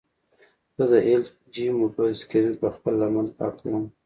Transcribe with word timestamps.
زه 0.77 0.83
د 0.91 0.93
ایل 1.07 1.23
جي 1.53 1.65
موبایل 1.79 2.13
سکرین 2.21 2.53
په 2.61 2.67
خپله 2.75 2.95
لمن 3.01 3.25
پاکوم. 3.37 3.83